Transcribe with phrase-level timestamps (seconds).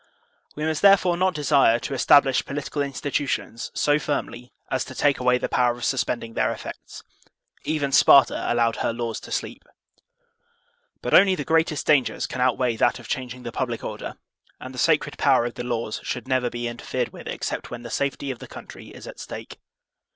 [0.55, 5.19] We must therefore not desire to establish political in stitutions so firmly as to take
[5.19, 7.03] away the power of suspend ing their effects.
[7.65, 9.61] Even Sparta allowed her laws to sleep.
[11.03, 14.17] But only the greatest dangers can outweigh that of changing the public order,
[14.59, 17.91] and the sacred power of the laws should never be interfered with except when the
[17.91, 19.59] safety of the country is at stake.